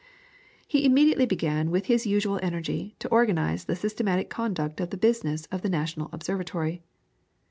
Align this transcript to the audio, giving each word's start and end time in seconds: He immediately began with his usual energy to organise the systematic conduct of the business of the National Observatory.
He 0.67 0.83
immediately 0.83 1.27
began 1.27 1.69
with 1.69 1.85
his 1.85 2.07
usual 2.07 2.39
energy 2.41 2.95
to 2.97 3.07
organise 3.09 3.65
the 3.65 3.75
systematic 3.75 4.31
conduct 4.31 4.81
of 4.81 4.89
the 4.89 4.97
business 4.97 5.45
of 5.51 5.61
the 5.61 5.69
National 5.69 6.09
Observatory. 6.11 6.81